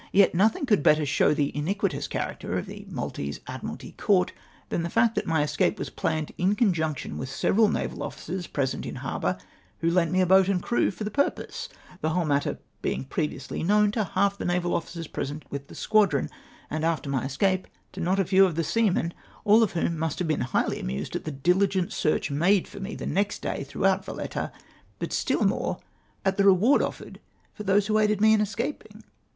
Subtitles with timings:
[0.11, 4.31] Yet nothing coidd better show the iniquitous character of the Maltese Admiralty Com^t
[4.69, 8.65] than the fact that my escape Avas planned m conjunction with several naval officers pre
[8.65, 9.37] sent in harbour
[9.77, 11.69] who lent me a boat and crew, for the pur pose;
[12.01, 16.31] the Avhole matter being previously knoAvn to half the naval officers present with the squadron,
[16.71, 19.13] and, after my escape, to not a few of the seamen,
[19.45, 22.95] aU of whom must have been highly amused at the diligent search made for me
[22.95, 24.51] the next day throughout Valetta,
[24.97, 25.77] but still more
[26.25, 27.19] at the reward offered
[27.53, 29.03] for those who aided me in escaping.